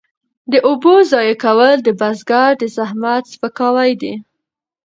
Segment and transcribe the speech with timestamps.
[0.51, 4.13] د اوبو ضایع کول د بزګر د زحمت سپکاوی دی.